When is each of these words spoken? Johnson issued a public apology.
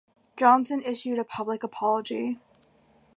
Johnson 0.35 0.81
issued 0.81 1.19
a 1.19 1.23
public 1.23 1.61
apology. 1.63 2.39